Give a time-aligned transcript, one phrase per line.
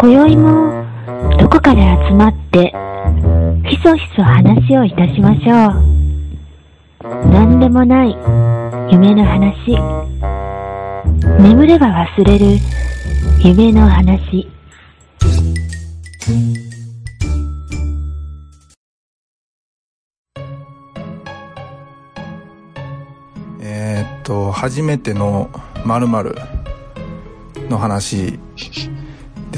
[0.00, 0.86] 今宵も
[1.40, 2.72] どこかで集まって
[3.68, 7.28] ひそひそ話をいたしましょう。
[7.32, 8.16] 何でもない
[8.92, 9.76] 夢の話。
[11.42, 12.46] 眠れば忘れる
[13.42, 14.48] 夢の話。
[23.60, 25.50] えーっと初めての
[25.84, 26.06] まる
[27.68, 28.38] の話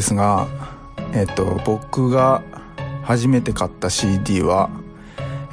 [0.01, 0.49] ですが
[1.13, 2.43] えっと僕が
[3.03, 4.71] 初めて買った CD は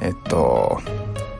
[0.00, 0.80] えっと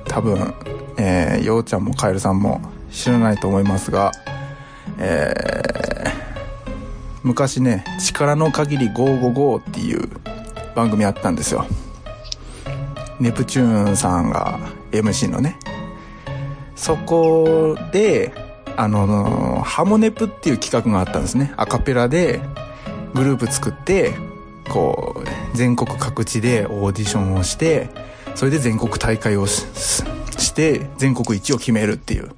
[0.04, 0.54] 多分
[0.98, 4.12] えー、ようちゃんもカエルさんも知らないと思いますが
[4.98, 6.18] えー
[7.22, 10.08] 昔ね「力の限り555」っていう
[10.74, 11.66] 番組あったんですよ
[13.18, 14.58] ネプチューンさんが
[14.92, 15.58] MC のね
[16.78, 18.32] そこで、
[18.76, 21.52] あの、ハモネプっていう企画があったんですね。
[21.56, 22.40] アカペラで
[23.14, 24.14] グループ作って、
[24.68, 27.88] こう、全国各地でオーディションをして、
[28.34, 32.30] それで全国大会をして、全国一を決めるっていう。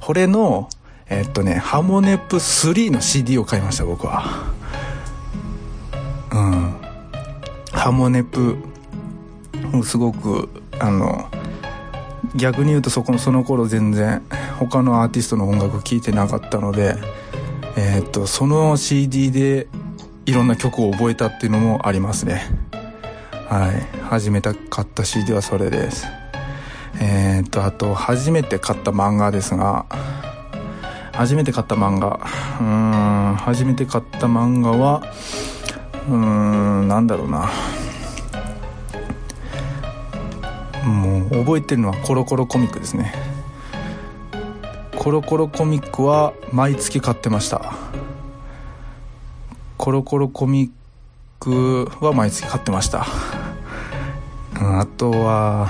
[0.00, 0.68] これの、
[1.08, 4.44] えっとね、ハモネプ3の CD を買いました、僕は。
[6.32, 6.74] うん。
[7.72, 8.56] ハモネプ、
[9.82, 11.30] すごく、あの、
[12.36, 14.22] 逆に言うとそこのその頃全然
[14.58, 16.96] 他のアーティストの音楽聴いてなかったので
[17.76, 19.66] えっとその CD で
[20.26, 22.42] いろんな曲を覚えたっていうのもありますね。
[23.48, 24.02] はい。
[24.02, 26.06] 初めて買った CD はそれです。
[27.00, 29.86] えーっとあと初めて買った漫画ですが。
[31.12, 32.20] 初めて買った漫画。
[32.60, 35.02] うーん初めて買った漫画は
[36.08, 37.48] うーんなんだろうな。
[40.84, 43.14] もう覚えてるのはコロコロコミックですね。
[44.96, 47.85] コロコロコミックは毎月買ってました。
[49.76, 50.70] コロコロコミッ
[51.40, 53.06] クは毎月買ってました。
[54.60, 55.68] うんあとは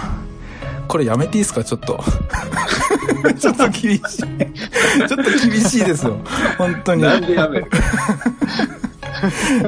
[0.89, 1.65] これやめていいですか？
[1.65, 1.99] ちょっと。
[3.39, 4.01] ちょっと厳しい。
[4.01, 5.17] ちょっと
[5.49, 6.17] 厳しいですよ。
[6.57, 7.03] 本当に。
[7.03, 7.67] なんでやめる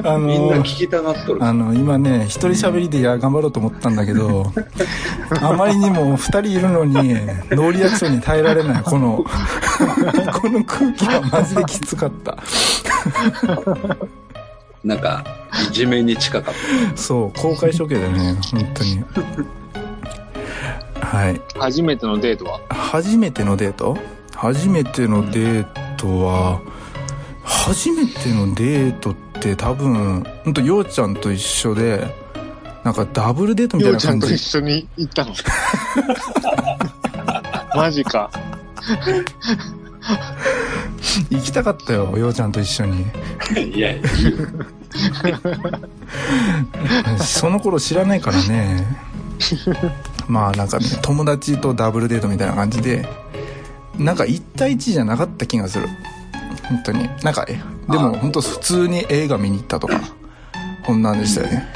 [0.05, 1.43] あのみんな聞きたがっとる。
[1.43, 4.53] あの今ね一人喋りでや頑張ろうと思ったんだけど
[5.41, 9.25] あまりにも二人いるのにノーリアクションに耐えられないこの
[10.39, 12.37] この空気はマジできつかった
[14.83, 15.23] なんか、
[15.69, 16.53] いじめに近かっ
[16.95, 19.03] そう公開処刑だね本当に。
[21.01, 21.41] はい。
[21.57, 22.59] 初めてのデートは？
[22.69, 23.97] 初めてのデート？
[24.35, 26.61] 初めてのデートは
[27.43, 32.07] 初めてのデートって多分ほんとようちゃんと一緒で
[32.85, 35.33] なんかダブルデートみたいようちゃんな感じと一緒に行ったの？
[37.75, 38.29] マジか。
[41.29, 43.05] 行きたかったよようちゃんと一緒に。
[43.53, 43.59] た。
[43.59, 44.01] いや、い。
[47.23, 48.85] その頃知らないからね。
[50.27, 53.07] まあなんかね友達とダブルデートみたいな感じで
[53.97, 55.87] なんか1対1じゃなかった気がする。
[56.63, 57.09] 本当に。
[57.23, 57.59] なんかえ
[57.89, 59.99] でも本当普通に映画見に行ったとか
[60.85, 61.67] こんなんでしたよね。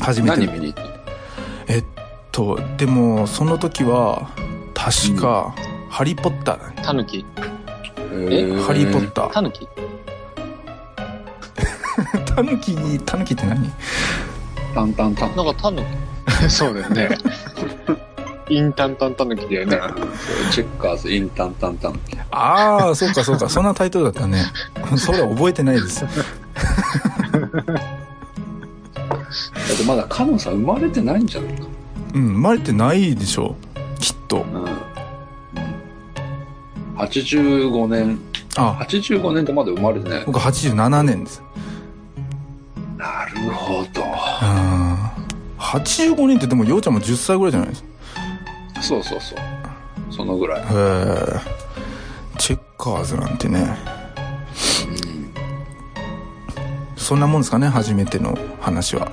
[0.00, 0.46] 初めての。
[0.46, 0.84] 何見に行っ
[1.68, 1.84] えっ
[2.30, 4.30] とでもその時は
[4.74, 5.54] 確か
[5.92, 7.22] 「ハリー・ポッター」タヌキ。
[7.36, 7.42] た
[8.30, 9.30] え「ハリー・ポッター。
[9.30, 9.68] タヌキ」
[12.24, 13.70] タヌキにタヌキって何？
[14.74, 15.36] タンタンタン。
[15.36, 15.82] なんかタヌ
[16.40, 16.48] キ。
[16.48, 17.10] そうだよね。
[18.48, 19.78] インタンタンタヌキだよね。
[20.50, 21.92] チェッカーズ、インタンタンタン。
[21.92, 21.98] だ
[22.30, 23.50] ああそうかそうか。
[23.50, 24.42] そんなタイトルだったね。
[24.96, 26.06] それは覚えてないです。
[26.06, 26.14] って
[29.86, 31.66] まだカノンさん生まれてないんじゃないか。
[32.14, 33.56] うん生まれてないでしょ。
[34.00, 34.46] きっと。
[34.54, 34.71] うん。
[37.06, 38.18] 85年、
[38.56, 40.24] あ85年ってまだ生まれてない。
[40.24, 41.42] 僕87年です
[42.96, 44.02] なるほど。
[44.02, 44.06] うん
[45.58, 47.82] 85年ってでもようちゃんも10歳ぐらいじゃないです？
[47.82, 47.88] か
[48.82, 49.38] そうそうそう。
[50.10, 50.60] そのぐらい。
[50.60, 50.66] へえ
[52.38, 53.76] チェッカーズなんてね
[54.86, 55.32] うん。
[56.96, 59.10] そんなもんですかね初めての話は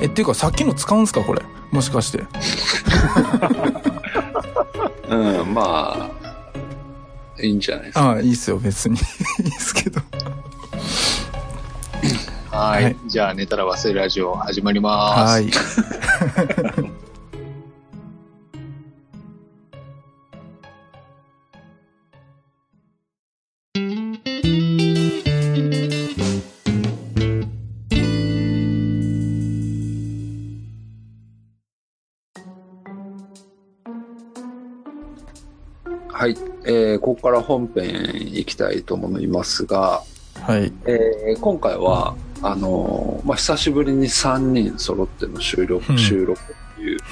[0.00, 1.42] えっていうかさっきの使うんすかこれ？
[1.70, 2.24] もしかして
[5.08, 6.10] うん、うん、ま
[7.38, 8.04] あ、いいんじゃないですか。
[8.04, 8.96] ああいいっすよ別に
[9.44, 10.00] いいっすけど
[12.50, 12.84] はい。
[12.84, 15.32] はいじゃあ、寝たら忘れるラジオ始まります。
[15.32, 15.50] はいはい、
[37.10, 40.00] ここから本編行きたいと思いますが、
[40.42, 40.72] はい。
[40.86, 47.04] えー今回は、あのーまあ、久しぶりに3人揃っての収録、うん収録っていうこ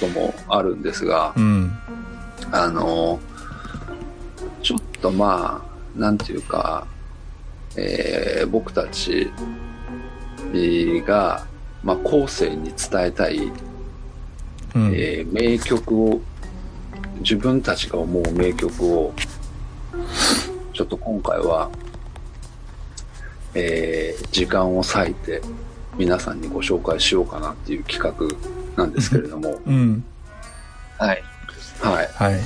[0.00, 1.70] ともあるんですが う、ん。
[2.50, 5.62] あのーちょっとま
[5.96, 6.86] あ、なんていうか、
[7.76, 9.30] えー僕たち
[11.06, 11.44] が、
[11.84, 13.36] まあ、後世に伝えたい、
[14.74, 14.90] うん。
[14.94, 16.20] えー名曲を、
[17.20, 19.12] 自分たちが思う名曲を、
[20.72, 21.70] ちょっと今回は、
[23.54, 25.42] えー時間を割いて
[25.98, 30.02] 皆さんにご紹介しようかなっていう企画なんですけれども、うん。
[30.98, 31.22] はい。
[31.80, 32.08] はい。
[32.14, 32.40] はい。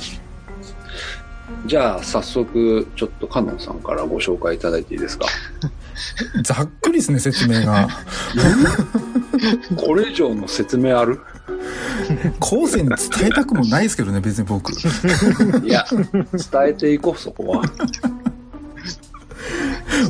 [1.65, 5.27] じゃあ早速、ちょっとカノンさんからご紹介いただいていいですか？
[6.43, 7.87] ざっくりですね、説明が。
[9.77, 11.21] これ以上の説明ある？
[12.39, 12.97] 後世に伝
[13.27, 14.71] えたくもないですけどね、別に僕。
[14.71, 14.75] い
[15.69, 17.63] や、伝えていこう、そこは。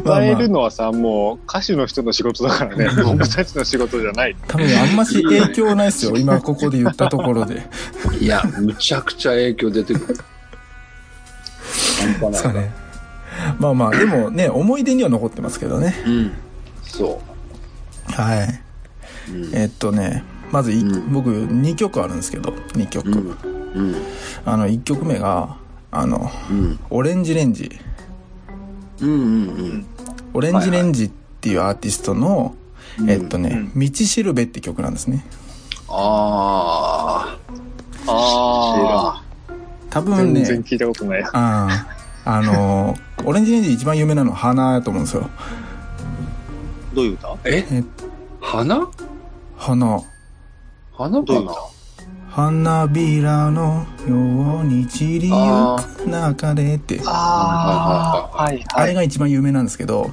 [0.03, 4.35] 伝えるのはさ、もう歌手の人の仕事だからね、僕たちの仕事じゃない。
[4.47, 7.67] 多分あんまし影響ないですよ、今ここで言ったところで。
[8.19, 10.17] いや、むちゃくちゃ影響出てくる。
[12.19, 12.41] 半端ない。
[12.41, 12.71] そうね。
[13.59, 15.95] まあまあ、でもね、思い出には残ってますけどね。
[16.05, 16.31] うん。
[16.83, 17.21] そ
[18.11, 18.61] はい。
[19.31, 19.33] う。
[19.33, 23.09] うんえっとね、まずい、うん僕2曲あるんですけど、2曲。
[23.09, 23.37] うん。
[23.75, 23.95] うん。
[24.45, 25.57] あの、1曲目が、
[25.91, 26.79] あの、うん。
[26.89, 27.71] オレンジレンジ。
[29.01, 29.09] うん。
[29.09, 29.85] うん。
[30.33, 31.11] オレンジレンジっ
[31.41, 32.55] ていうアーティストの、
[32.99, 35.23] うんえっとね、道しるべって曲なんですね。
[35.87, 37.37] あ
[38.07, 39.21] ああ、
[39.91, 41.23] 多分ね、全然聞いたことない。
[41.23, 41.87] ああ、
[42.25, 45.29] あの、オレンジレンジ一番有名なのは花やと思うんですよ。
[46.95, 47.27] どういう歌？
[47.27, 47.37] ー。
[47.45, 47.83] ええ
[48.41, 48.87] 花？
[49.57, 50.01] 花。
[50.97, 51.53] 花かな
[52.27, 60.09] 花びらのように散りゆく中でって、ああ、はいあれが一番有名なんですけど、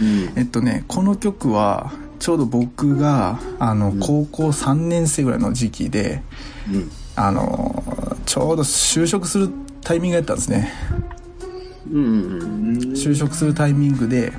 [0.00, 0.32] うん。
[0.36, 6.22] えっとね、この曲は、ちょうど僕が、あの、ん高校3年生ぐらいの時期で、
[6.68, 6.90] うん。
[7.14, 9.50] あの、ちょうど就職する
[9.82, 10.72] タイミングだったんですね。
[11.92, 12.04] うん。
[12.04, 12.06] う
[12.72, 12.78] ん。
[12.92, 14.32] 就職するタイミングで、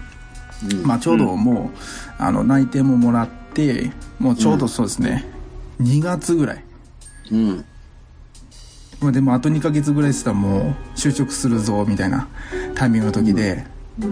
[0.72, 0.86] うん。
[0.86, 1.78] まあちょうどもう、
[2.18, 5.26] あの、内定ももらって、もうちょうどそうですね、
[5.82, 6.64] 2月ぐらい。
[7.32, 7.66] うん。
[9.02, 12.28] まあでもあと2ヶ月ぐらいしたらもう就職するぞ、みたいな
[12.76, 13.66] タイミングの時で、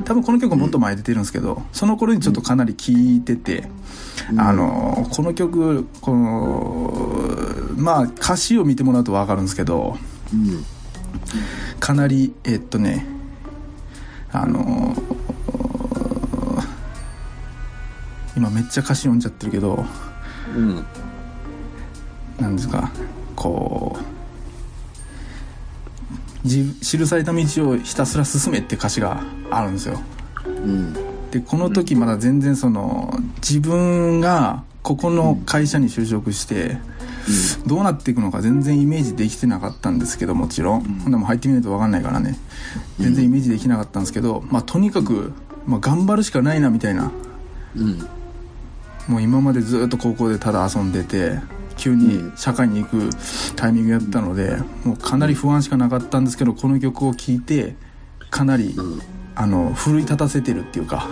[0.06, 3.68] 多分この曲もっと前出てるんですけど、その頃にちょっとかなり聴いてて、
[4.38, 9.98] あの、この曲、この、まあ歌詞を見てもらうとわかるんですけど、
[10.33, 10.66] うん。
[11.80, 13.06] かなり、えっとね、
[14.31, 14.95] あの、
[18.36, 19.86] 今めっちゃ歌詞読んじゃってるけど、
[20.56, 20.86] うん。
[22.44, 22.92] なんですか
[23.36, 30.00] こうじ記された道をひたすら進めって歌詞があるんですよ。
[30.45, 30.94] うん。
[31.31, 36.78] でこの時まだ全然その自分がここの会社に就職して
[37.66, 42.38] どうなっていくのか全然イメージできてなかったんですけどもちろん、ほんでも入ってみないと分かんないからね。
[43.00, 45.31] 全然イメージできなかったんですけど、まあとにかく、
[45.66, 47.12] まあ、頑張るしかないなみたいな。
[47.78, 48.00] うん。
[49.07, 51.40] もう今までずっと高校でただ遊んでて
[51.77, 53.09] 急に社会に行く
[53.56, 57.75] タイミングやったのでもうかなり不安しかなかったんですけどこの曲を聴いて
[58.30, 59.01] かなりうん。
[59.35, 61.07] あの奮い立たせてるっていうか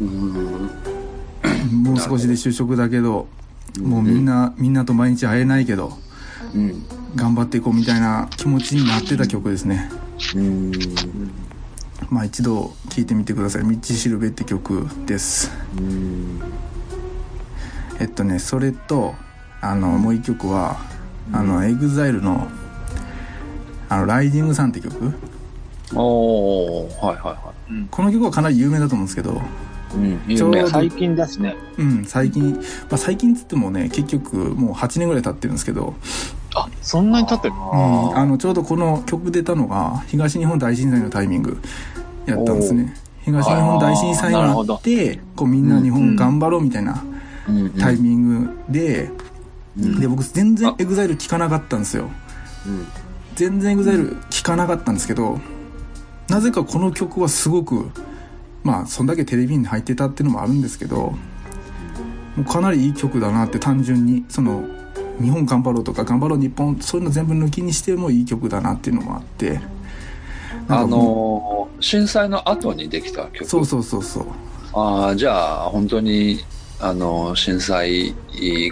[0.00, 0.70] うん。
[1.82, 3.26] もう少しで就職だけど
[3.80, 5.92] もうみんなみんなと毎日会えないけど
[6.54, 6.84] うん。
[7.16, 9.90] 頑張っていこうみたいな気持ちになってた曲ですね
[10.36, 10.72] うん。
[12.10, 16.40] まあ一度聴いてみてください「道しるべ」って曲ですうん。
[17.98, 19.14] えっとねそれと
[19.60, 20.76] あのもう一曲は
[21.32, 22.48] あの EXILE の
[23.88, 25.12] 「あのライジングサン」って曲
[25.94, 27.52] おー、はいはいは
[27.90, 29.96] この曲はかなり有名だと思うんですけど、い。
[29.96, 30.20] うん。
[30.26, 30.66] 有名。
[30.66, 31.56] 最近だしね。
[31.78, 32.60] うん、最近、ま
[32.92, 35.94] あ、最近っつってもね結局もう8年ぐらい経ってるんですけど、
[36.54, 38.10] あ、そんなに経ってるの？
[38.12, 41.58] うん、あのちょうどこの曲出たのが東日本大震災のタイミング
[42.26, 47.02] やったんですね東日本大震災があってこうみんな日本頑張ろうみたいな
[47.48, 47.70] うん。
[47.70, 49.27] タイミングで、うん
[49.78, 52.10] で僕全然あ EXILE 聴かなかったんですよ
[52.66, 52.86] うん。
[53.34, 55.38] 全然 EXILE 聴かなかったんですけど
[56.28, 57.90] なぜかこの曲はすごく
[58.64, 61.16] まあそんだけテレビに入ってたっていうのもあるんですけども
[62.38, 64.64] うかなりいい曲だなって単純にその
[65.20, 69.60] 日本頑張ろうとか頑張ろう日本そういうの全部抜きにしてもいい曲だなっていうのもあって
[70.68, 73.44] あものー震災の後にできた曲。
[73.44, 74.24] うそうそうそうそう
[74.74, 76.44] ああ、じゃあ、本当に
[76.80, 78.14] あの、震災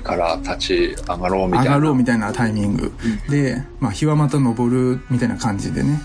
[0.03, 1.75] から立ち上がろうみたいな。
[1.75, 2.93] 上がろうみたいなタイミング。
[3.29, 6.01] で、まあ、日はまた昇るみたいな感じでね。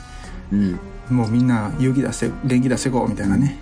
[0.51, 0.79] うん。
[1.09, 3.59] もうみんな勇気出して元気出していこうみたいなね、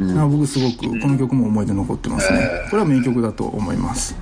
[0.00, 0.08] うん。
[0.08, 0.30] うん。
[0.30, 4.16] 僕すごくこの曲も思い出残ってますね、えーこれは名曲だと思います。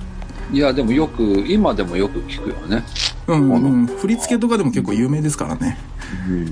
[0.51, 2.83] いや、でもよく、今でもよく聞くよね。
[3.27, 5.77] うん、うん、振り付けとかでも結構有名ですからね。
[6.29, 6.45] うん。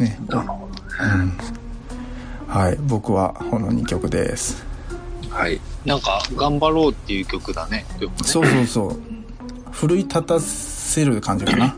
[0.00, 0.18] ね。
[0.26, 0.68] なるほ
[2.48, 2.78] はい。
[2.82, 4.64] 僕はこの2曲です。
[4.66, 4.71] ど。
[5.32, 5.60] はい。
[5.84, 7.86] なんか、頑張ろうっていう曲だね。
[8.00, 9.00] ねそうそうそう
[9.72, 11.76] 奮い立たせる感じかな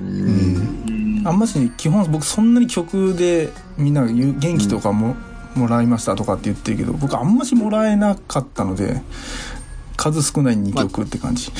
[0.00, 1.22] うん。
[1.24, 5.16] あんまし基本僕そんなに曲でみんなが言う元気とかも、
[5.54, 9.02] もらいましたとかって言ってるけど僕あんましもらえなかったので
[9.96, 11.50] 数少ない2曲って感じ、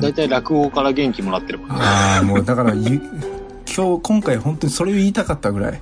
[0.00, 1.76] だいたい落語から元気もらってるもんね。
[1.78, 3.00] ああもうだからゆ
[3.74, 5.80] 今日今回本当にそれを言いたかったぐらい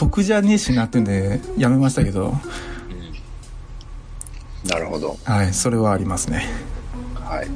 [0.00, 2.32] 曲じゃねえしなってんでやめましたけど
[4.64, 5.18] なるほど。
[5.24, 6.46] はいそれはありますね
[7.14, 7.48] はい。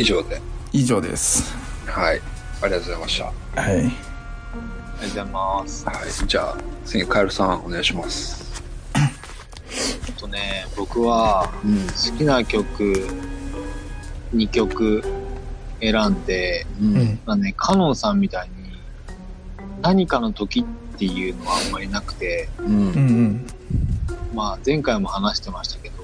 [0.00, 0.40] 以上で。
[0.72, 1.54] 以上です
[1.86, 2.22] はい。
[2.62, 3.60] ありがとうございました。
[3.60, 5.86] はいありがとうございます。
[5.86, 6.26] はい。
[6.26, 8.62] じゃあ、次、カエルさん、お願いします。
[8.94, 9.10] あ
[10.18, 11.86] とね、僕はうん。
[11.86, 13.08] 好きな曲
[14.34, 15.02] 2曲
[15.80, 16.84] 選んで、う。
[16.84, 18.59] うんんまあね、カノンさんみたいに
[19.82, 22.64] 何かの時っていうのはあんまりなくて、う。
[22.64, 23.46] うんんうん
[24.34, 25.94] まあ前回も話してましたけど、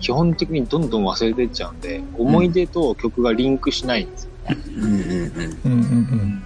[0.00, 4.30] 基本的にどんどん忘れてっちゃうんで、思い出と曲がリンクしないんですよ。
[4.48, 4.84] うん。
[4.84, 5.00] うん。
[5.64, 6.44] うんうん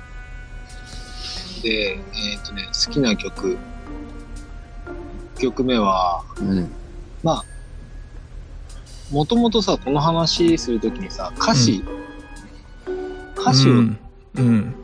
[1.62, 3.58] で、えっ、とね、好きな曲、
[5.36, 6.50] 1曲目は、うん。
[6.50, 6.70] うん。
[7.22, 7.44] まあ、
[9.10, 11.82] もともとさ、この話するときにさ、歌詞、
[13.36, 13.98] 歌詞をうん
[14.36, 14.74] うん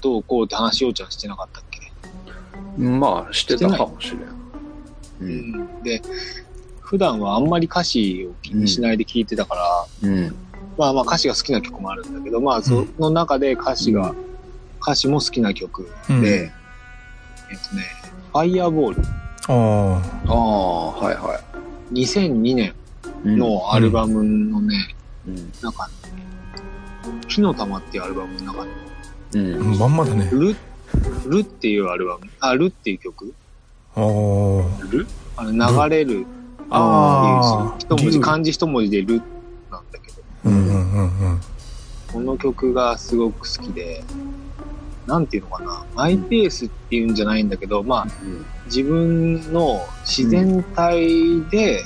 [0.00, 1.80] どうこうって話をちゃんしてなかったっけ？
[2.82, 4.20] まあ、してたかもしれん。
[4.20, 4.26] う。
[5.20, 5.28] うん
[5.80, 5.82] ん。
[5.82, 6.00] で、
[6.80, 10.34] 普段はあんまり歌詞を気にしないで聴いてたから、うん。
[10.78, 14.14] まあまあ歌詞が好きな曲もあるんだけど、まあその中で歌詞が、
[14.82, 16.52] 歌詞も好きな曲で、うんえ
[17.54, 17.82] っとね、
[18.32, 19.02] ファイヤーボール、
[19.48, 19.52] あ
[20.28, 21.40] ああ、はいは
[21.92, 22.74] 2002年
[23.24, 23.28] い。
[23.36, 24.94] のアルバムのね、
[25.26, 25.52] うん。
[25.60, 25.92] 中に、
[27.28, 28.70] 火の玉っていうアルバムの中に、
[29.34, 29.74] うん。
[29.74, 30.28] あまんまだね。
[30.32, 30.56] ル、
[31.26, 33.32] ルっていうアルバム、あ、ルっていう曲？
[33.94, 34.02] ああ
[34.90, 35.06] ル
[35.36, 36.26] あの流れる。
[36.72, 39.20] あ一文字、竜漢字一文字でル
[39.70, 41.40] なんだけど、うんうんうんうん。
[42.12, 44.04] この曲がすごく好きで、
[45.06, 48.46] なんていうのかな、マイペースっていうんじゃないんだけど、まあ、うん。
[48.66, 51.82] 自分の自然体で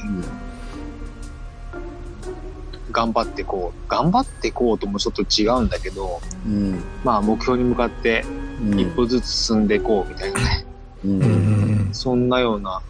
[2.94, 6.80] 頑張ってこう、頑張ってこうともちょっと違うんだけど、うん。
[7.02, 8.24] まあ目標に向かって
[8.62, 8.80] うん。
[8.80, 10.64] 一歩ずつ進んでいこうみたいなね、
[11.04, 11.08] う。
[11.08, 12.80] うんうんんそんなような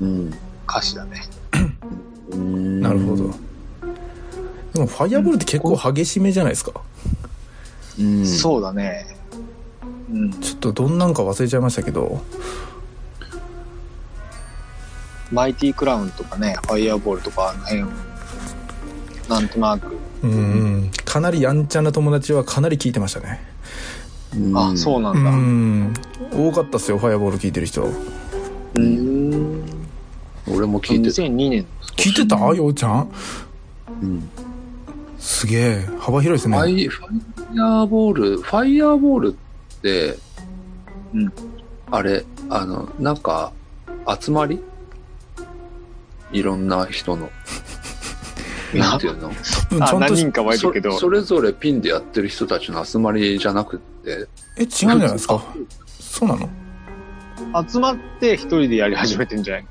[0.00, 0.34] うん。
[0.68, 1.22] 歌詞だね。
[2.32, 2.80] うん。
[2.80, 3.30] なるほど
[4.74, 6.72] でもファイアボールって結構激しめじゃないですか
[8.00, 8.26] うん。
[8.26, 9.06] そうだね。
[10.10, 10.32] うん。
[10.40, 12.20] ちょっとどんなんか忘れちゃいましたけど
[15.30, 18.07] マイティクラウンとかね、ファイヤーボールとかあの辺、
[19.28, 20.34] なんとなく、うんう
[20.86, 23.40] んかなりやんちゃな友達はかなり聞いてましたね
[24.36, 24.56] うん。
[24.56, 25.30] あ、そうなうんだ。
[25.30, 25.94] ん
[26.48, 29.62] 多かったっすよファイアボール聞いてる人うーん。
[30.50, 31.22] 俺も聞いてた。
[31.22, 31.66] 2002年。
[31.96, 32.36] 聞いてた？
[32.54, 33.08] ようちゃん？
[34.02, 34.28] うん。
[35.18, 37.06] すげえ幅広いですファねイ、ファ
[37.52, 40.16] イヤーボール、ファイヤーボールって、
[41.14, 41.32] うん。
[41.90, 43.52] あれ、あの、なんか、
[44.20, 44.60] 集まり？
[46.32, 47.30] いろんな人の。
[48.74, 49.30] なんていうの？
[49.78, 50.92] 何人かはいるけど。
[50.92, 55.42] そそれぞれピンでやってる人たちの集まりじゃなくって、え違うんじゃないですか？
[55.98, 56.48] そうなの？
[57.68, 59.66] 集まって一人でやり始めてんじゃない？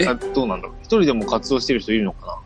[0.00, 0.06] え？
[0.08, 0.76] あどうなんだろう？
[0.82, 2.40] 一人でも活動してる人いるのか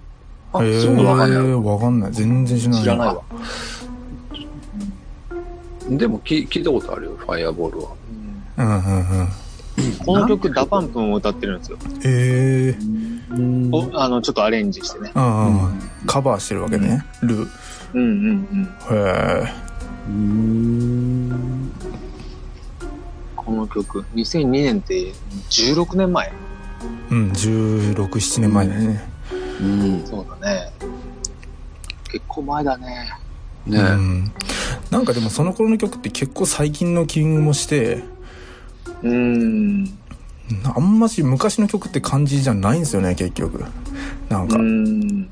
[0.52, 1.54] あ、へえそうわかんない。
[1.54, 2.12] わかんない。
[2.12, 2.80] 全然知らない。
[2.80, 3.22] な知らないわ。
[5.88, 7.90] でも聞聞いたことあるよ、 FIRE BALL は。
[8.58, 8.66] うん。
[8.66, 9.28] うんうん
[10.06, 11.76] この曲 DA PUMP も歌ってるんですよ。
[12.02, 12.78] へえ
[13.72, 15.12] おあの、ちょっとアレンジしてね。
[15.14, 17.48] うんうんカバーしてるわけねルー
[17.94, 18.08] うんうん
[18.90, 18.96] うん。
[18.96, 19.52] へえ
[20.08, 21.72] うん。
[23.34, 25.12] この曲、2002年って
[25.50, 26.32] 16年前。
[27.10, 29.08] うん1617年前だね
[29.60, 30.06] うん。
[30.06, 30.72] そうだね。
[32.10, 33.10] 結構前だね。
[33.66, 34.32] ねうん
[34.90, 38.04] なんかでもその頃の曲って結構最近の気もして
[39.02, 39.98] うーん。
[40.64, 43.64] あんまし昔の曲って感じじゃないんですよね結局
[44.28, 45.30] なんかうーん。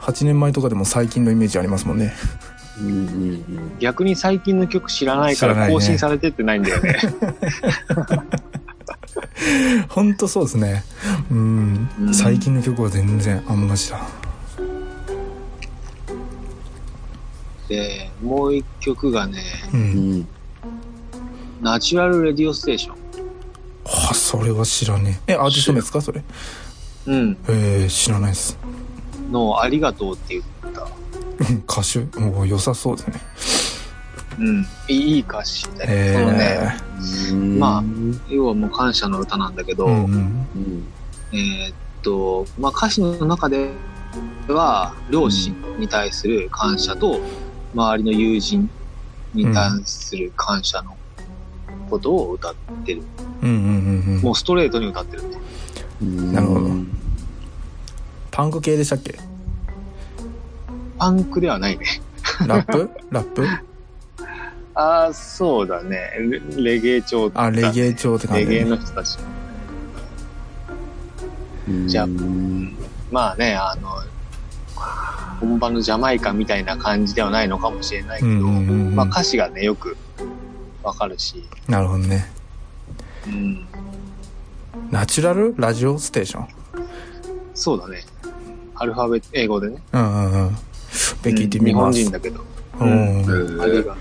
[0.00, 2.14] 8年前とかでも最近のイメージありますもんね
[2.80, 2.96] うんうんう
[3.34, 3.78] ん。
[3.78, 6.96] 逆に最近の曲知らないから更新されてってないんだよね。
[9.88, 10.84] ほんとそうですね
[11.30, 14.06] うん、うん最近の曲は全然あんま知らん
[17.68, 20.28] で、もう一曲がね、ううんん。
[21.60, 22.97] ナチュラルレディオステーション。
[23.90, 25.32] あそれは知らねえ。
[25.32, 26.00] えアーティスト名ですか？
[26.00, 26.22] それ。
[27.06, 27.36] うん。
[27.48, 28.58] えー、知らないです。
[29.30, 30.82] の、ありがとうって言った。
[30.82, 30.86] う
[31.52, 32.20] ん歌手？
[32.20, 33.20] もう良さそうですね。
[34.40, 34.66] うん。
[34.88, 36.76] いい歌詞で、えそのね、
[37.32, 37.58] うん。
[37.58, 37.84] まあ
[38.28, 40.10] 要はもう感謝の歌なんだけど、うんうん。
[40.10, 40.88] うん。
[41.32, 43.70] えーっと、まあ歌詞の中で
[44.48, 47.20] は、両親に対する感謝と、
[47.74, 48.70] 周りの友人
[49.34, 50.96] に対する感謝の
[51.88, 52.54] ことを歌っ
[52.84, 53.02] てる。
[53.42, 55.36] うんうんうんうんもうストレートに歌ってるね。
[56.32, 56.70] なるほど
[58.30, 59.18] パンク系でしたっけ？
[60.98, 61.86] パンクではないね。
[62.46, 62.90] ラップ？
[63.10, 63.46] ラップ？
[64.74, 65.98] ああ、そうだね。
[66.56, 69.18] レレゲエ調だあレゲエ調って感じレゲエの人たち。
[71.86, 72.06] じゃ
[73.10, 73.88] まあね、あの、
[75.40, 79.96] 本場のジャマイカみたいな感じではないのかもしれないけど、うんうんうんうんまあ歌詞がね、よく
[80.88, 82.30] わかるし、なるほどね。
[83.26, 83.66] うん、
[84.90, 85.54] ナチュラル？
[85.58, 86.48] ラジオステーション？
[87.54, 88.04] そうだね。
[88.74, 89.82] アルファベット、英語でね。
[89.92, 90.56] うんうんうん。
[91.22, 92.42] べ聞いてみ日本ます人だけど。
[92.80, 92.88] うん。
[92.88, 94.00] えありーがと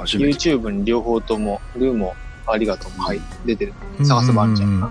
[0.00, 0.02] う。
[0.02, 2.14] YouTube に両方とも、ルーも
[2.46, 3.74] ありがとうも、はい、出てる。
[4.02, 4.56] 探せばあるん。
[4.56, 4.90] じゃないか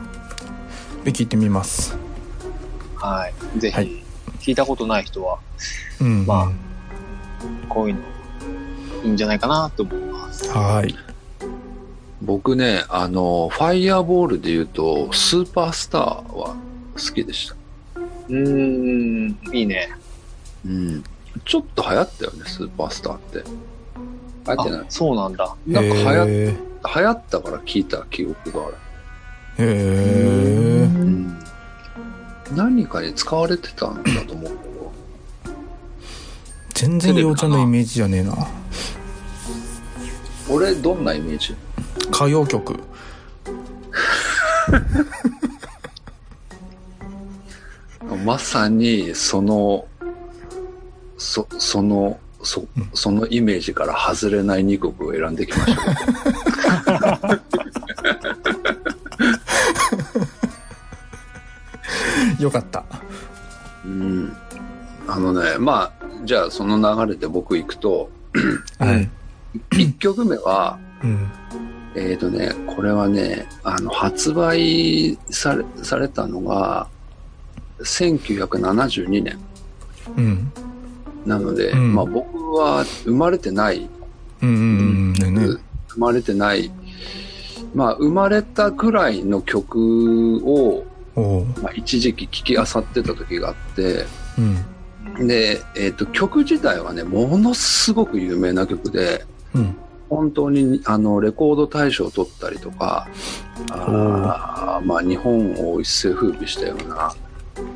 [1.04, 1.98] べ聞いてみます。
[3.02, 3.08] な。
[3.08, 3.34] はい。
[3.60, 4.04] ぜひ、はい。
[4.40, 5.40] 聞いたことない人は、
[6.00, 6.52] うんま
[7.70, 8.02] こういうの、
[9.06, 10.50] いいんじゃないかなと思います。
[10.50, 10.96] はーい
[12.22, 16.02] 僕ね、あの、ファイヤーボールで言うと、スーパースター
[16.36, 16.56] は
[16.96, 17.56] 好きでした。
[18.30, 19.90] うーん、いいね。
[20.66, 21.04] うん。
[21.44, 23.44] ちょっと流行ったよね、スーパースターって。
[24.48, 24.80] 流行ってない？
[24.80, 25.56] あ、そうなんだ。
[25.68, 28.76] なんか流行流行ったから聞いた記憶がある。
[29.58, 31.40] ーへーうん。
[32.56, 34.94] 何かに使われてたんだと思うけど。
[36.74, 38.36] 全然ようちゃんのイメージじゃねえな
[40.50, 41.56] 俺、どんなイメージ？
[42.10, 42.80] 歌謡曲
[48.24, 49.88] まさに、その、
[51.18, 55.82] そ、その、そうん、そのイメージから外れない2曲を選んできました。
[62.44, 62.84] よかった
[63.86, 64.36] うん。
[65.08, 68.10] あのね、まあ、じゃあその流れで僕行くと、
[68.78, 69.10] はい
[69.72, 71.32] 1曲目は、うん。
[71.96, 76.88] えっ、とね、これはね、あの、発売され、されたのが、
[77.80, 79.38] 1972年。
[80.18, 80.52] うん。
[81.26, 81.96] なので、うん。
[81.96, 83.90] まあ僕は生まれてない、
[84.42, 86.70] うんうんうん生まれてない、
[87.74, 90.84] まあ生まれたぐらいの曲を、
[91.62, 94.06] まあ、一時期聴き漁ってた時があって、
[95.18, 95.28] うん。
[95.28, 99.76] で、えっ、と、曲自体はね、ものすごく有名な曲で、うん。
[100.08, 103.08] 本当にあのレコード大賞を取ったりとか、
[103.72, 107.14] あーまあ、日本を一世風靡したような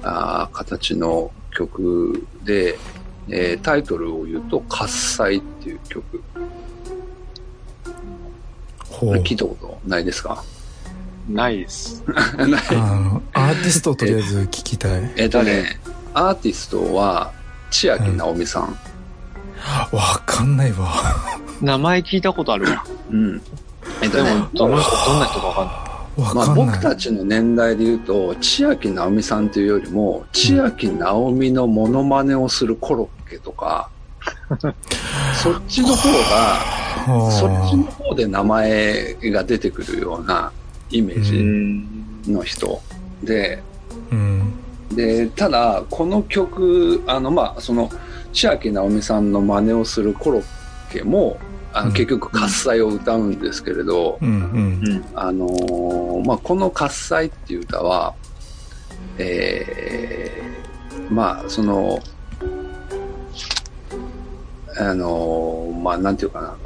[0.03, 2.77] あー形の曲で、
[3.29, 6.21] えータイトルを言うと「喝采」っていう曲。
[8.89, 9.13] ほう。
[9.21, 10.43] 聞いたことないですか？
[11.27, 12.03] ないです。
[12.37, 12.61] ない。
[12.71, 15.11] あのアーティストをとりあえず聞きたい。
[15.15, 15.79] えっとね
[16.13, 17.31] アーティストは
[17.71, 18.77] 千秋直美さん、
[19.91, 21.15] わかんないわ。
[21.62, 22.84] 名前聞いたことあるわ。
[23.12, 23.41] うん。
[24.01, 25.75] えっとでねも、どの人、どんな人かわかんない。
[26.36, 33.89] まあ、わかんない、僕たちの年代で言うと千秋直美さんというよりも千秋直美のモノマネをするコロッケとか
[35.41, 37.32] そっちの方がはあ。
[37.32, 40.51] そっちの方で名前が出てくるような
[40.89, 42.34] イメーうジん。
[42.34, 42.82] の人。
[43.23, 43.63] で
[44.12, 44.53] うん。
[44.93, 47.89] でただこの曲あのまあその
[48.33, 50.43] 千秋直美さんの真似をするコロッ
[50.91, 51.39] ケも
[51.73, 51.87] あうん。
[51.89, 54.87] の結局喝采を歌うんですけれど、うんうん。
[54.87, 55.05] うん。
[55.15, 58.15] あのーまあ、この「喝采」っていう歌は、
[59.17, 61.99] えーまあその
[64.79, 66.57] あのーまあなんていうかな。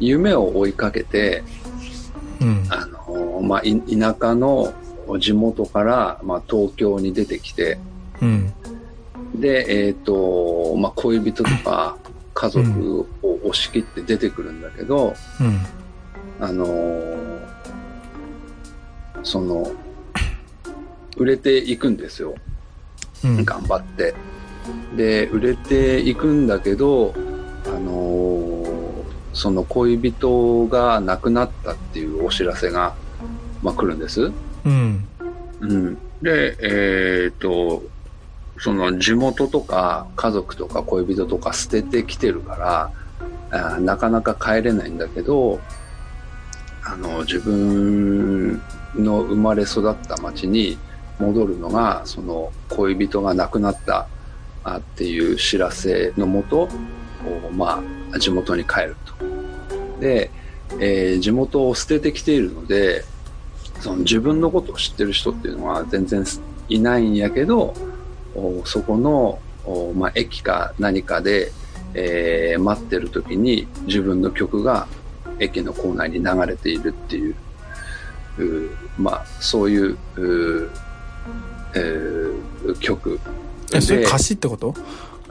[0.00, 1.42] 夢を追いかけて、
[2.40, 2.64] うん。
[2.70, 4.72] あのーまあ、い田舎の
[5.18, 7.78] 地元から、まあ、東京に出てきて
[8.20, 8.52] うん
[9.34, 11.96] で、えっとまあ、恋人とか
[12.34, 15.60] 家族を押し切って出てくるんだけど、うん
[16.40, 17.38] あのー
[19.24, 19.72] その、
[21.16, 22.34] 売れていくんですよ。
[23.24, 24.14] うん頑張って。
[24.96, 27.12] で売れていくんだけど、
[27.66, 28.58] あのー
[29.38, 32.96] その恋人が亡くなったっていうお知らせが、
[33.62, 34.32] まあ、来るんです。
[34.64, 35.06] うん。
[35.60, 37.84] うん、で、えっ、と、
[38.60, 45.60] その地元とか家族とか恋人とか捨ててきてるから、あなかなか帰れないんだけど、
[46.84, 48.60] あの、自分
[48.96, 50.78] の生まれ育った町に
[51.18, 54.08] 戻るのが、その恋人が亡くなった
[54.64, 56.68] あっていう知らせのもと、
[57.52, 60.00] まあ、地元に帰ると。
[60.00, 60.30] で、
[60.80, 63.04] えー地元を捨ててきているので、
[63.80, 66.24] その自分のことを知ってる人っていうのは全然
[66.68, 67.74] いないんやけど、
[68.64, 71.52] そこの、おまあ、駅か何かで、
[71.94, 74.86] えー待ってる時に自分の曲が
[75.38, 77.34] 駅の構内に流れているっていう、
[78.38, 80.70] うーまあ、そういう、うー
[81.74, 83.20] えー曲
[83.72, 84.74] え、それで歌詞ってこと？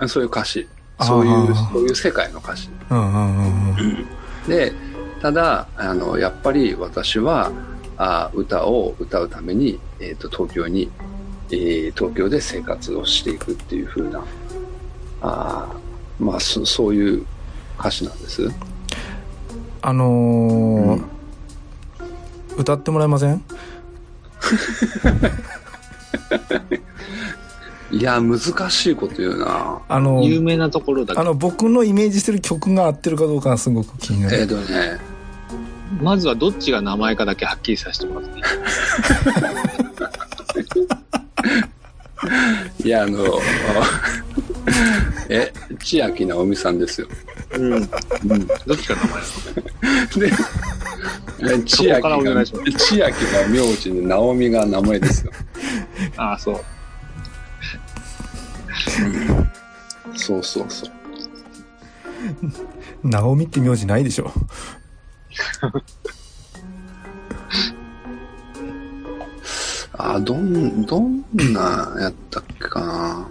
[0.07, 0.67] そういう歌詞。
[0.99, 2.69] そういうそういう世界の歌詞。
[2.89, 4.07] うんうんうんうん。
[4.47, 4.73] で
[5.21, 7.51] ただあのやっぱり私は
[7.97, 10.89] あ歌を歌うために、えー、と東京に、
[11.51, 14.23] えー東京で生活をしていくっていう風な
[15.21, 17.25] あーまあそそういう
[17.79, 18.49] 歌詞なんです？
[19.81, 20.07] あのー
[20.93, 21.05] うん
[22.57, 23.37] 歌ってもらえません？
[27.91, 29.79] いや難しいこと言うな。
[29.87, 34.47] あの、有名なところだけあの、僕のイメージしてる曲が合ってるかどうかがすごく気になえっ、る。
[34.47, 34.99] とね？
[36.01, 38.41] まずはどっちが名前かだけはっきりさせてもらって
[42.83, 43.39] いやあの
[45.29, 47.07] え千秋直美さんですよ。
[47.55, 47.73] うん。
[47.73, 50.35] うんどっちが名前で、
[51.41, 55.31] え千秋が、いしま千秋が名字で、直美が名前ですよ。
[56.17, 56.59] ああ、そう。
[60.15, 60.91] そうそうそう。
[63.03, 64.31] ナオミって名字ないでしょ。
[69.97, 73.27] あ、どん、どんなやったっけかな。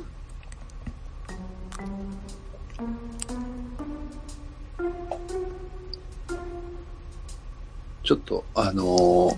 [8.02, 9.36] ちょっと、あのー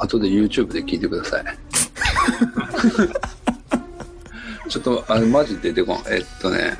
[0.00, 1.44] 後で YouTube で聞いてください。
[4.70, 5.96] ちょっと、あの、マジ出てこん。
[6.08, 6.78] えっとね、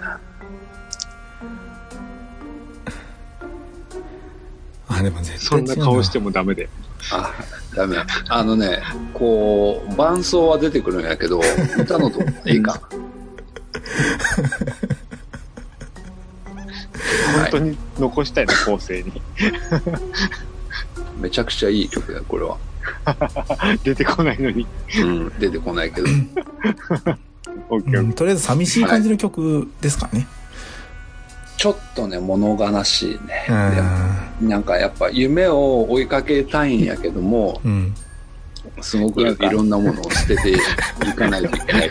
[4.89, 6.69] あ、でも絶そんな顔してもダメで。
[7.13, 7.33] あ、
[7.75, 7.97] ダメ。
[8.29, 8.81] あのね、
[9.15, 11.41] こう、伴奏は出てくるんやけど、
[11.79, 12.81] 歌のとこ いいか。
[17.35, 19.23] 本当に残したいな、後世に。
[21.21, 22.57] めちゃくちゃいい曲だよ、これは。
[23.85, 24.67] 出てこないのに。
[25.01, 26.07] うん、出てこないけど。
[27.71, 30.27] うんとりあえず寂しい感じの曲ですかね。
[31.59, 33.47] ちょっとね、物悲しいね。
[34.41, 37.69] なんかやっぱ夢を追いかけたいんやけども、ん。
[37.69, 37.95] うん。
[38.81, 40.57] すごくいろんなものを捨ててい
[41.17, 41.91] かないといけない。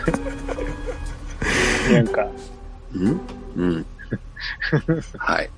[1.92, 2.26] なんか、
[2.94, 3.20] うん？
[3.56, 3.86] うん。
[5.18, 5.50] はい。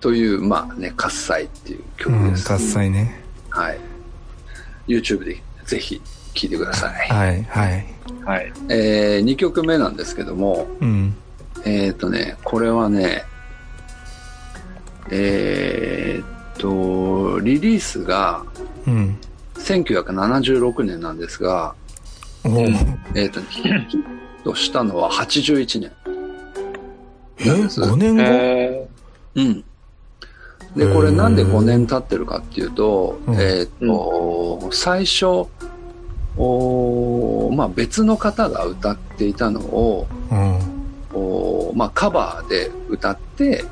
[0.00, 1.84] という、まあね、喝采っていううん、
[2.24, 2.44] 曲です。
[2.46, 3.22] 喝采ね。
[3.48, 3.78] はい。
[4.86, 6.02] YouTube でぜひ
[6.34, 7.08] 聴いてください。
[7.08, 7.86] はい、はい。
[8.26, 8.52] はい。
[8.68, 11.14] えー、2曲目なんですけども、うん。
[11.64, 13.24] えっ、とね、これはね、
[15.10, 18.44] えっと、リリースが
[18.86, 19.18] うん。
[19.54, 21.74] 1976年なんですが、
[22.44, 22.58] おお。
[23.14, 23.86] えっ、と、ヒッ
[24.44, 25.92] トしたのは81年。
[27.38, 28.22] え、5年後？
[28.22, 28.88] え
[29.36, 29.64] うん。
[30.76, 35.46] で、これなんで5年経ってるかっていうと、うんえっ、と、最初、
[36.36, 40.71] おーまあ別の方が歌っていたのを、うん。
[41.14, 43.64] おまあ、カバーで歌って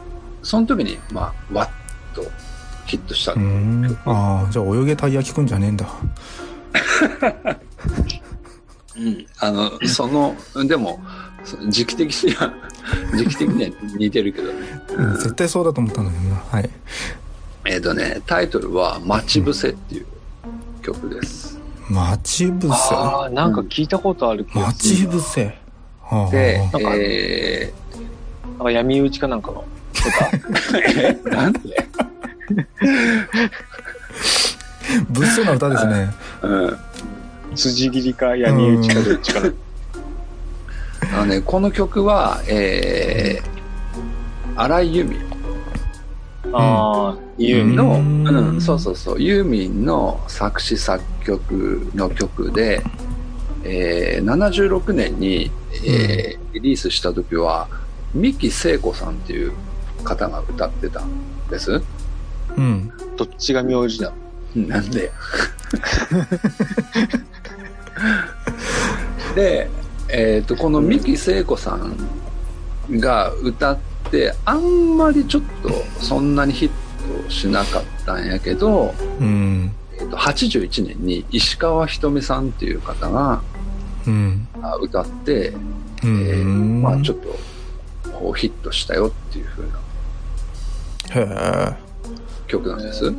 [0.43, 1.69] その時に、まあ、わっ
[2.15, 2.23] と
[2.87, 3.99] ヒットした、うん。
[4.05, 5.87] ああ、じゃあ泳げたい焼きくんじゃねえんだ。
[8.97, 11.01] うんあのそのでも
[11.43, 12.53] そ時期的には
[13.17, 14.59] 時期的には似てるけどね、
[14.91, 16.37] うん、絶対そうだと思ったんだけどな。
[16.37, 16.71] はい。
[17.65, 20.07] えっ、とねタイトルは「待ち伏せ」っていう
[20.83, 22.69] 曲です、待ち伏せ？
[22.95, 24.79] ああ、なんか聞いたことある気が待。
[24.79, 25.59] ち伏せ。
[26.11, 27.73] はあでなんかえ
[28.59, 29.65] なんか闇討ちかなんかの。
[29.93, 31.89] 歌ー、なんで、
[35.09, 35.79] 物 騒な歌で？
[35.79, 36.15] すね。
[36.43, 36.77] うん。
[37.55, 39.41] 辻切りか闇討ちかどっちか。
[39.41, 39.53] の。
[41.17, 45.17] あのね、この曲は、えー、荒井由実。
[46.53, 48.29] ああ、ユーミンの、うん。
[48.29, 52.83] うん、そうそうそう、ユーミンの作詞作曲の曲で、
[53.65, 55.51] えー76年に、
[55.87, 57.69] えーリリースした時は、
[58.15, 59.53] 三木聖子さんっていう
[60.03, 61.09] 方が歌ってたん
[61.49, 61.81] です。
[62.57, 62.91] うん。
[63.17, 64.13] どっちが名字な
[64.57, 64.67] の？
[64.67, 65.13] なんで
[69.37, 69.71] で、
[70.09, 71.97] えっ、と、この三木聖子さん
[72.99, 73.79] が歌っ
[74.11, 75.71] て、あんまりちょっと
[76.01, 76.69] そんなにヒッ
[77.25, 79.71] トしなかったんやけど、うん。
[79.95, 83.43] えーと81年に石川ひとみさんっていう方が
[84.11, 84.49] うん。
[84.63, 85.55] あ歌って、う
[86.03, 86.83] えーん。
[86.83, 87.39] まあちょっと
[88.13, 89.81] こうヒットしたよっていう風な
[91.13, 91.77] へえ。
[92.47, 93.07] 曲なんです。
[93.07, 93.13] う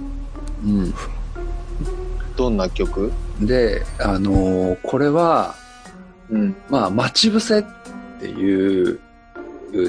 [0.66, 0.94] ん。
[2.36, 3.12] どんな曲？
[3.40, 5.56] で、あのーこれは、
[6.30, 6.56] うん。
[6.70, 7.66] まあ、待ち伏せっ
[8.20, 9.00] ていう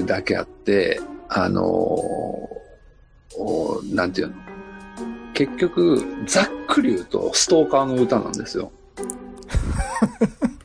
[0.05, 1.65] だけあって、あのー
[3.35, 4.35] おなんていうの？
[5.33, 8.71] 結局、ざっくり言うと、ストーカーの歌なんですよ。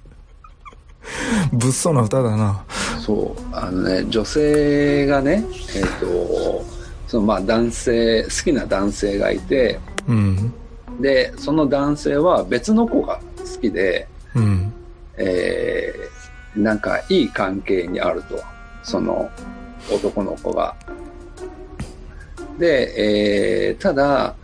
[1.52, 2.64] 物騒な歌だな。
[3.00, 3.42] そう。
[3.52, 5.44] あのね、女性がね、
[5.76, 6.64] えっ、と、
[7.06, 10.52] そのまあ男性、好きな男性がいて、うん。
[11.00, 14.72] で、その男性は別の子が好きで、うん。
[15.16, 16.18] えー
[16.56, 18.42] なんかいい関係にあると、
[18.82, 19.30] その
[19.92, 20.74] 男の子が。
[22.58, 24.34] で、えーただ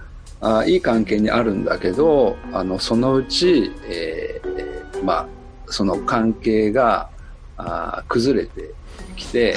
[0.40, 5.26] あ、いい関係にあるんだけど、あの、そのうち、えーまあ、
[5.74, 7.10] その関係が
[7.56, 8.70] あー崩れて
[9.16, 9.56] きて、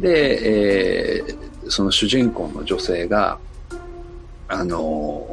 [0.00, 3.38] で、えーその主人公の女性が、
[4.48, 5.26] あの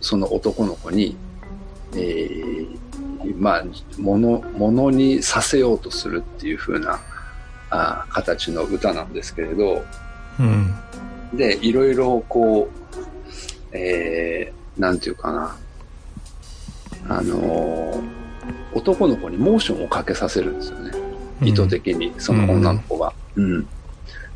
[0.00, 1.16] ーその男の子に、
[1.94, 3.64] えーまあ、
[3.98, 7.00] もの、ものにさせようとするっていう風な、
[7.70, 9.84] あー形の歌なんですけれど、
[10.40, 10.74] うん。
[11.34, 15.56] で、いろいろこう、えー、なんていうかな、
[17.08, 18.17] あのー
[18.74, 20.92] 男の子にモーションをかけさせるんですよね。
[21.42, 23.12] 意図的に、その女の子が。
[23.36, 23.66] うん。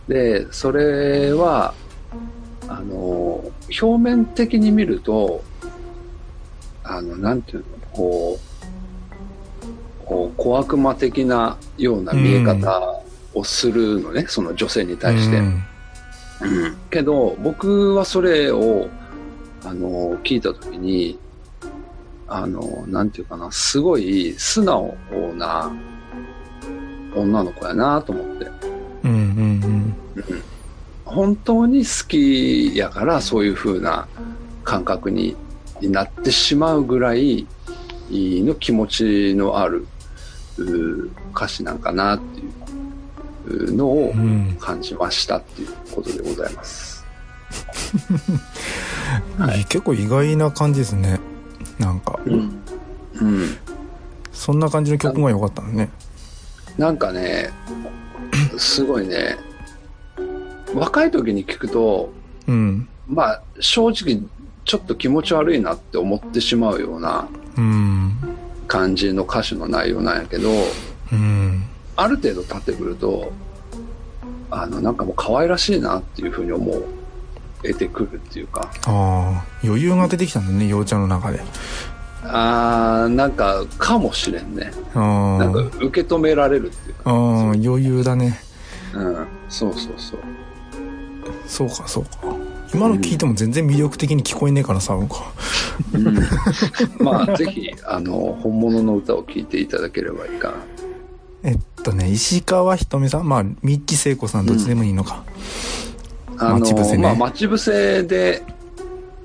[0.09, 1.75] で、それは、
[2.69, 5.43] あのー表面的に見ると、
[6.85, 13.01] あの、なんていうの、こう、こう、小悪魔的なような見え方
[13.33, 15.39] をするのね、その女性に対して。
[15.39, 15.63] うんうん
[16.91, 18.89] けど、僕はそれを、
[19.65, 21.19] あの、聞いたときに、
[22.35, 24.97] あの、なんていうかな、すごい素直
[25.37, 25.71] な
[27.15, 28.51] 女の子やなと思って。
[29.05, 29.95] うんうん
[31.05, 34.09] 本当に好きやからそういう風な
[34.65, 35.37] 感覚に
[35.83, 37.47] なってしまうぐらい
[38.11, 39.87] の気持ちのある
[41.35, 42.47] 歌詞なんかなってい
[43.67, 44.15] うのを。
[44.63, 47.05] 感じましたっていうことでございます。
[49.37, 51.21] はいい結構意外な感じですね。
[51.83, 52.63] なんか、うん。
[53.21, 53.57] うん。
[54.33, 55.91] そんな感じの曲が良かったのね。
[56.79, 57.51] なんかね、
[58.57, 59.37] すごいね、
[60.75, 62.13] 若い時に聞くと、
[62.47, 62.89] うん。
[63.09, 64.23] まあ正直
[64.65, 68.17] ちょっと気持ち悪いなって思ってしまうようなうん。
[68.69, 70.49] 感じの歌詞の内容なんやけど、
[71.13, 71.65] うん。
[71.97, 73.33] ある程度経ってくると、
[74.51, 76.85] あの、なんかもう可愛らしいなっていうふうに思う、
[77.63, 81.41] 得てくるっていうか、ああ、余裕が出てきたんだね、陽ちゃんの中で。
[82.25, 84.73] あー、なんか、かもしれんね。
[84.95, 85.63] あなんか、あ。
[85.85, 87.11] 受け止められるっていうか。
[87.11, 87.17] ああ、
[87.53, 88.41] 余裕だね。
[88.95, 90.21] うん、そうそうそう。
[91.47, 92.11] そうか、そうか。
[92.75, 95.33] 今の聞いても全然魅力的に聞こえねえからさ、なんか。
[95.93, 96.19] うん、
[97.05, 100.55] まあ、ぜひ、あの、本物の歌を聴いていただければいいかな。
[101.45, 103.29] えっとね、石川ひとみさん？
[103.29, 105.25] まあ、ミッキー聖子さんどっちでもいいのか。
[106.39, 108.43] あの、待ち伏せねまあ、待ち伏せで、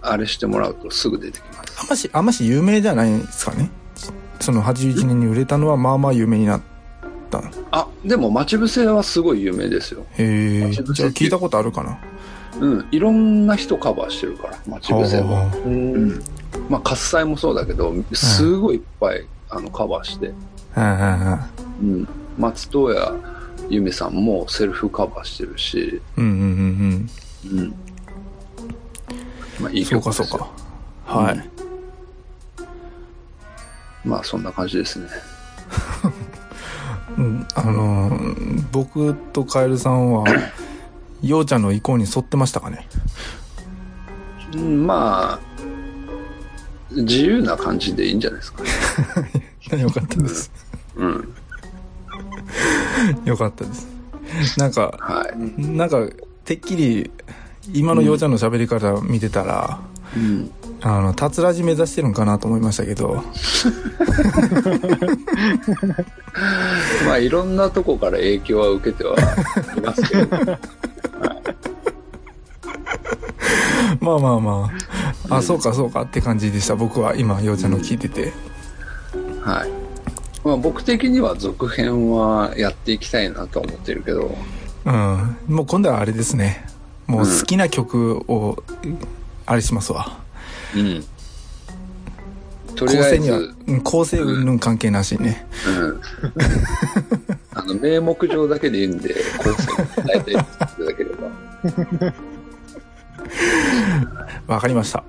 [0.01, 1.75] あれしてもらうとすぐ出てきます。
[1.81, 3.69] あんまし、あんまし有名じゃないんですかね？
[4.39, 6.61] その81年に売れたのはまあまあ有名になっ
[7.29, 7.49] たの。
[7.71, 10.05] あ、でも、待ち伏せはすごい有名ですよ。
[10.13, 10.71] へえ。
[10.71, 11.99] じゃあ聞いたことあるかな？
[12.59, 15.35] うん、いろんな人カバーしてるから、待ち伏せも。
[15.35, 16.21] はうん。
[16.69, 20.33] まあ、喝采もそうだけど、すごいいっぱい、あの、カバーして。
[20.75, 22.07] うん。
[22.37, 23.36] 松任谷
[23.69, 27.09] 由実さんもセルフカバーしてるし、うんうん
[27.51, 27.75] うんうん。
[29.59, 29.77] まあ、いうん。
[29.77, 30.51] い曲ですよそうかそ
[31.05, 31.19] うか。
[31.19, 31.49] はい。
[34.05, 35.07] まあ、そんな感じですね。
[37.17, 40.25] うん、あのー僕とカエルさんは、
[41.23, 42.87] ようちゃんの意向に沿ってましたかね？
[44.53, 45.39] うん、まあ、
[46.91, 49.81] 自由な感じでいいんじゃないですかね。
[49.81, 50.51] よかったです。
[50.95, 51.33] うん。
[53.27, 53.87] よかったです。
[54.57, 55.61] なんか、はい。
[55.61, 56.07] なんか、
[56.45, 57.11] てっきり、
[57.73, 59.79] 今のようちゃんの喋り方見てたら、
[60.15, 60.49] うん。
[60.81, 63.21] あの、たつらじ目指してるんかなと思いましたけど、
[67.05, 69.17] まあいろんなとこから影響は受けては
[69.75, 70.37] いますけど、
[73.99, 74.71] まあまあま
[75.29, 76.75] あ、あ、そうかそうかって感じでした。
[76.75, 78.31] 僕は今、ようちゃんの聞いてて。
[79.41, 79.86] はい。
[80.47, 84.33] まあ僕的には続編はやっていきたいなとは思ってるけど、
[84.85, 85.37] うん。
[85.49, 86.65] もう今度はあれですね。
[87.05, 88.63] もう好きな曲を、
[89.45, 90.17] あれしますわ。
[90.73, 91.03] うん。
[92.77, 95.45] と構りあえず、成には、うん構成うんぬん関係なしにね。
[95.67, 96.01] うん。
[97.53, 100.47] あの、 名目上だけでいいんで、構成を伝えていただ
[100.95, 101.09] けれ
[102.07, 102.13] ば。
[104.55, 105.03] わかりました。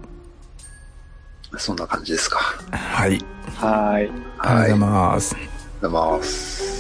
[1.59, 2.39] そんな感じですか。
[2.71, 3.19] はい。
[3.57, 4.05] はい。
[4.05, 5.35] ありがとうございます。
[5.35, 6.79] ありがとうございます。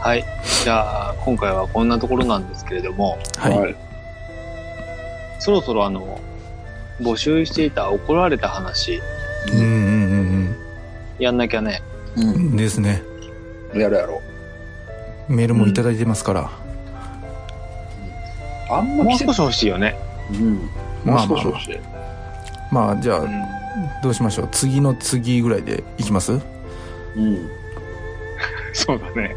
[0.00, 0.24] はい。
[0.62, 3.76] じゃあ、今回はこんなところなんですけれども、はい。
[5.40, 6.20] そろそろあの、
[7.00, 9.00] 募集していた怒られた話、
[9.52, 10.56] うんうん
[11.18, 11.82] やんなきゃね。
[12.16, 12.20] う。
[12.20, 12.56] うんん。
[12.56, 13.02] ですね。
[13.74, 14.20] やるやろ
[15.28, 16.40] メールもいただいてますから。
[16.42, 16.46] う。
[18.72, 19.96] あんまもう少し欲しいよね。
[20.30, 20.54] うん。
[20.54, 20.66] もう
[21.04, 21.78] まあまあ少し欲しい。
[22.70, 23.30] まあ、じゃあ、うん。
[24.02, 24.48] どうしましょう。
[24.52, 26.32] 次の次ぐらいでいきます？
[26.32, 26.38] う
[27.20, 27.48] ん。
[28.72, 29.36] そうだね。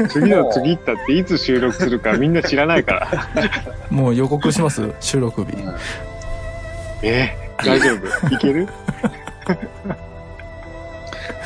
[0.00, 0.08] うん。
[0.08, 3.28] 次の次行ったっていつ収録するかみんな知らないから。
[3.90, 4.82] もう予告します？
[5.00, 5.52] 収録日。
[7.02, 7.94] えー、大丈
[8.28, 8.28] 夫？
[8.34, 8.66] いける？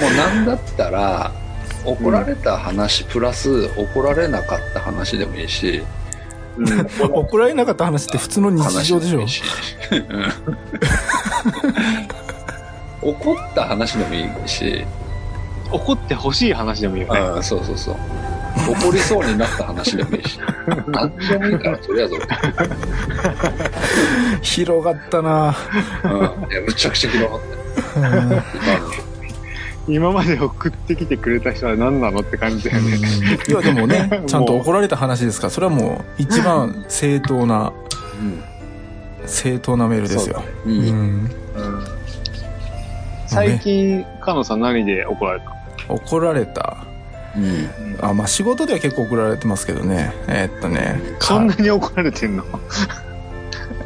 [0.01, 1.31] もうなんだったら、
[1.85, 5.83] 怒られた話プラス怒られなかった話でもいいし、
[6.57, 6.87] うん。
[7.12, 9.16] 怒られなかった話って普通の日常でしょ？
[9.16, 9.42] 話もいいし
[13.03, 14.85] うん怒った話でもいいし、
[15.72, 17.20] 怒ってほしい話でもいいよね。
[17.20, 17.96] うん、そうそうそう。
[18.70, 20.38] 怒りそうになった話でもいいし。
[20.88, 22.14] 何でもいいから、とりあえず。
[24.42, 25.56] 広がったな
[26.04, 26.11] うん。
[26.11, 27.52] いや、むちゃくちゃ広がった。
[28.00, 28.42] うん今の
[29.88, 32.98] 今まで送ってきてくれた人は何なのって感じだよね。
[33.48, 37.72] いやでもね ちゃんと怒られた話ですからそれはもう一番正当な
[39.26, 40.70] 正当なメールですよう。
[40.70, 41.30] うんんうん
[43.26, 45.62] 最近、かのさん何で怒られた？
[45.88, 46.79] 怒られた。
[47.37, 47.68] うん。
[48.01, 50.12] あまあ仕事では結構怒られてますけどね。
[50.29, 52.45] えーっとね そんなに怒られてんの？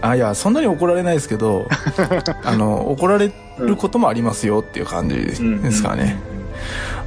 [0.02, 1.66] あいやそんなに怒られないですけど
[2.44, 6.18] あの怒られることもありますよっていう感じですからね、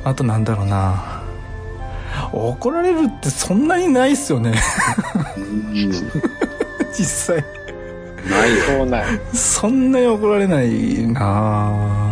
[0.04, 1.20] あとなんだろうな。
[2.34, 4.54] 怒られるってそんなにないっすよね。
[5.38, 5.92] うん。
[6.92, 7.46] 実際。
[8.30, 8.58] ない。
[8.58, 8.64] よ。
[8.66, 9.06] そうない。
[9.34, 12.09] そんなに怒られないなあ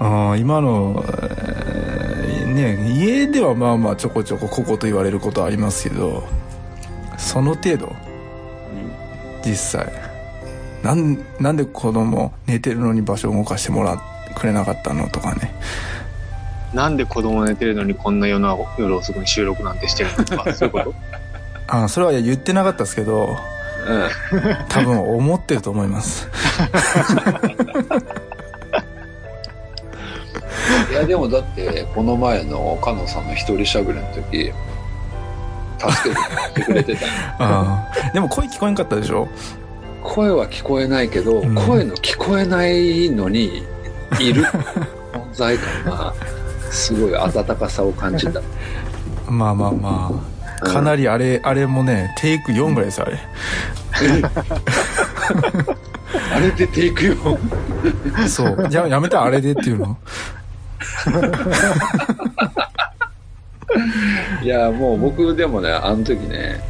[0.00, 6.22] あ今の、えーね家ではまあまあちょこちょこここと言われることはありますけど
[7.18, 7.92] その程度？
[9.44, 9.92] 実際。
[10.82, 13.98] なんなんで子供寝てるのに場所を動かしてもら
[14.36, 15.54] くれなかったのとかね。
[16.74, 20.94] なんで子供寝てるのにこんな夜な夜遅くに収録なんてしてるのとか、そういうこと？
[21.68, 23.36] あそれは言ってなかったですけど
[23.86, 24.08] うん。
[24.68, 26.28] 多分思ってると思います。
[26.28, 27.56] い
[30.96, 34.52] や、でもだって、この前のかのさんの一人しゃべりの時、
[35.78, 35.92] 助
[36.54, 37.04] けてくれてた。
[37.06, 38.10] よ ああ。
[38.12, 39.28] でも声聞こえんかったでしょ？
[40.02, 41.54] 声は聞こえないけど、うん。
[41.54, 43.62] 声の聞こえないのに
[44.20, 46.14] いる存在感が
[46.70, 48.40] すごい温かさを感じた。
[49.28, 50.22] まあまあま
[50.62, 50.64] あ。
[50.64, 53.18] かなりあれ、あれもねテイク4ぐらいですあれ。
[56.34, 57.16] あれでテイクよ。
[58.28, 58.66] そう。
[58.70, 59.18] じゃあやめた？
[59.18, 59.96] らあれでっていうの？
[64.42, 66.60] いや、もう僕でもね、あの時ね、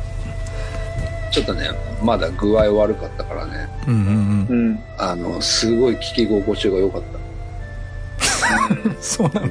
[1.31, 1.71] ちょっとね、
[2.03, 4.69] まだ具合悪かったからね、うんうんうん。
[4.69, 4.81] うん。
[4.99, 7.19] あの、すごい聞き心地が良かった。
[9.01, 9.49] そうなの。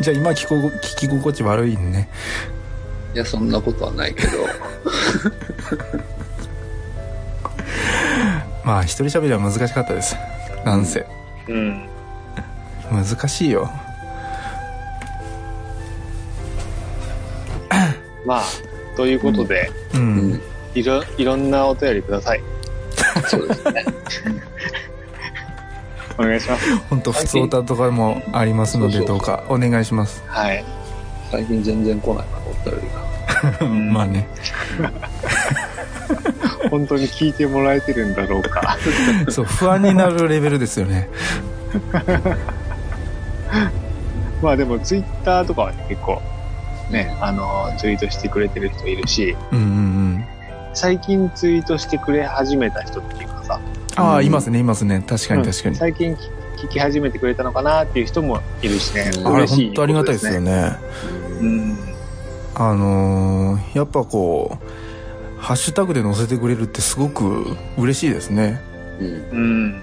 [0.00, 2.08] じゃあ今聞こ聞き心地悪いね。
[3.14, 4.38] いや、そんなことはないけど、
[8.64, 10.16] まあ一人喋りは難しかったです。
[10.64, 11.06] なんせ。
[11.48, 11.88] うん。
[12.90, 13.70] 難しいよ。
[18.24, 18.42] まあ、
[18.96, 19.98] ということで、う。
[19.98, 20.40] うんん、
[20.74, 22.42] いろ、いろんなお便りください。
[23.28, 23.84] そうですね。
[26.18, 26.76] お願いします。
[26.90, 30.22] 本当普通歌とかもありますので、どうかお願いします。
[30.26, 30.64] はい。
[31.30, 33.02] 最近全然来ないから、お便りが。
[33.92, 34.28] まあね。
[36.70, 38.78] 本当に聞いてもらえてるんだろうか。
[39.28, 41.08] そう不安になるレベルですよね
[44.42, 46.20] まあでもツイッターとかは結構
[46.92, 50.24] ね、あの、ツイートしてくれてる人いるし、うんうんうん。
[50.74, 53.60] 最近ツイートしてくれ始めた人っていうかさ、
[53.96, 54.26] ああ、うん。
[54.26, 55.02] いますねいますね。
[55.06, 56.16] 確かに確かに、最近
[56.56, 59.10] 聞き始めてくれたのかなっていう人もいるしね。
[59.16, 60.52] うんあれ嬉しい本当ありがたいですよね。
[60.52, 60.76] ね
[61.40, 61.78] うん。
[62.54, 68.60] あのーやっぱこうハッシュタグで載せてくれるってすごく嬉しいですね。
[69.00, 69.82] うんうん。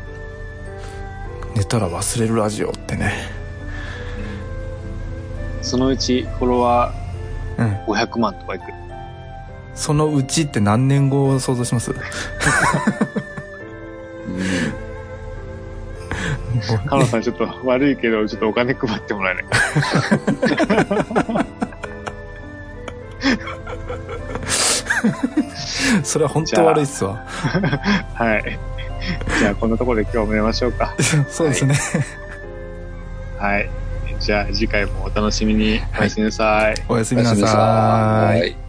[1.55, 3.38] 寝たら忘れるラジオってね
[5.69, 6.91] そのうちフォロワ
[7.59, 8.63] うんー500万とかいく。
[9.75, 11.93] そのうちって何年後を想像します？
[16.87, 19.55] カノさんちょっと悪いけど、ちょっとお金配ってもらえないか
[26.03, 27.23] それは本当悪いっすわ
[28.15, 28.59] はい。
[29.39, 30.95] じゃあ、こんなところで今日も寝ましょうか。
[31.29, 31.75] そうですね、
[33.37, 33.69] はい。
[34.19, 35.81] じゃあ、次回もお楽しみに。
[35.99, 36.75] おやすみなさい。
[36.87, 38.68] おやすみなおやすみなさいさい